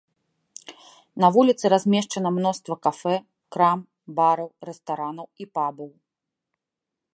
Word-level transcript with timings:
На 1.23 1.27
вуліцы 1.35 1.65
размешчана 1.73 2.29
мноства 2.37 2.75
кафэ, 2.87 3.13
крам, 3.57 3.79
бараў, 4.21 4.49
рэстаранаў 4.71 5.27
і 5.45 5.51
пабаў. 5.59 5.89